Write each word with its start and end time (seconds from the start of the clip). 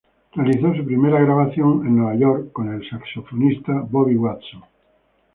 Realizó 0.33 0.73
su 0.73 0.83
primera 0.83 1.19
grabación 1.21 1.85
en 1.85 1.97
Nueva 1.97 2.15
York 2.15 2.51
con 2.53 2.73
el 2.73 2.83
saxofonista 2.89 3.81
Bobby 3.87 4.15
Watson. 4.15 4.63